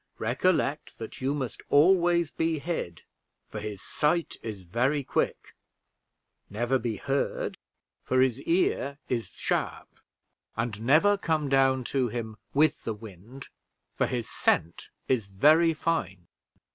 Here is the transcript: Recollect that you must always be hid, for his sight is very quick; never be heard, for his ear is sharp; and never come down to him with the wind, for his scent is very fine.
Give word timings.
Recollect 0.17 0.97
that 0.97 1.21
you 1.21 1.35
must 1.35 1.61
always 1.69 2.31
be 2.31 2.57
hid, 2.57 3.03
for 3.47 3.59
his 3.59 3.83
sight 3.83 4.35
is 4.41 4.61
very 4.61 5.03
quick; 5.03 5.53
never 6.49 6.79
be 6.79 6.95
heard, 6.95 7.59
for 8.03 8.19
his 8.19 8.41
ear 8.41 8.97
is 9.09 9.27
sharp; 9.27 9.99
and 10.57 10.81
never 10.81 11.19
come 11.19 11.49
down 11.49 11.83
to 11.83 12.07
him 12.07 12.37
with 12.51 12.83
the 12.83 12.95
wind, 12.95 13.49
for 13.93 14.07
his 14.07 14.27
scent 14.27 14.89
is 15.07 15.27
very 15.27 15.71
fine. 15.71 16.25